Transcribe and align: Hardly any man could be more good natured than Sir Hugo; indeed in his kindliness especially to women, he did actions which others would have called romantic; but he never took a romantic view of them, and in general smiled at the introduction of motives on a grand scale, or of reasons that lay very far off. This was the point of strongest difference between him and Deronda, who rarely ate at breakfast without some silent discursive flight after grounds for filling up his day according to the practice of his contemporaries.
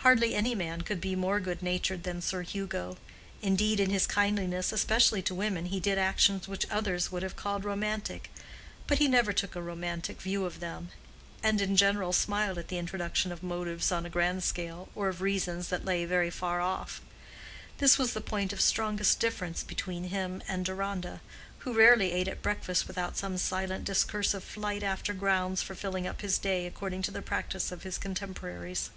Hardly 0.00 0.36
any 0.36 0.54
man 0.54 0.82
could 0.82 1.00
be 1.00 1.16
more 1.16 1.40
good 1.40 1.62
natured 1.62 2.04
than 2.04 2.22
Sir 2.22 2.42
Hugo; 2.42 2.96
indeed 3.42 3.80
in 3.80 3.90
his 3.90 4.06
kindliness 4.06 4.70
especially 4.70 5.20
to 5.22 5.34
women, 5.34 5.66
he 5.66 5.80
did 5.80 5.98
actions 5.98 6.46
which 6.46 6.64
others 6.70 7.10
would 7.10 7.24
have 7.24 7.34
called 7.34 7.64
romantic; 7.64 8.30
but 8.86 8.98
he 8.98 9.08
never 9.08 9.32
took 9.32 9.56
a 9.56 9.60
romantic 9.62 10.20
view 10.20 10.44
of 10.44 10.60
them, 10.60 10.90
and 11.42 11.60
in 11.60 11.74
general 11.74 12.12
smiled 12.12 12.56
at 12.56 12.68
the 12.68 12.78
introduction 12.78 13.32
of 13.32 13.42
motives 13.42 13.90
on 13.90 14.06
a 14.06 14.10
grand 14.10 14.44
scale, 14.44 14.88
or 14.94 15.08
of 15.08 15.20
reasons 15.20 15.70
that 15.70 15.84
lay 15.84 16.04
very 16.04 16.30
far 16.30 16.60
off. 16.60 17.00
This 17.78 17.98
was 17.98 18.12
the 18.12 18.20
point 18.20 18.52
of 18.52 18.60
strongest 18.60 19.18
difference 19.18 19.64
between 19.64 20.04
him 20.10 20.40
and 20.46 20.64
Deronda, 20.64 21.20
who 21.60 21.72
rarely 21.74 22.12
ate 22.12 22.28
at 22.28 22.42
breakfast 22.42 22.86
without 22.86 23.16
some 23.16 23.36
silent 23.38 23.84
discursive 23.84 24.44
flight 24.44 24.84
after 24.84 25.12
grounds 25.12 25.62
for 25.62 25.74
filling 25.74 26.06
up 26.06 26.20
his 26.20 26.38
day 26.38 26.64
according 26.64 27.02
to 27.02 27.10
the 27.10 27.22
practice 27.22 27.72
of 27.72 27.82
his 27.82 27.98
contemporaries. 27.98 28.90